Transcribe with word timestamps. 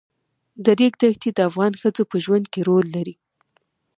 د 0.63 0.65
ریګ 0.79 0.93
دښتې 1.01 1.29
د 1.33 1.39
افغان 1.49 1.73
ښځو 1.81 2.03
په 2.11 2.17
ژوند 2.23 2.45
کې 2.53 2.61
رول 2.69 2.85
لري. 2.95 3.15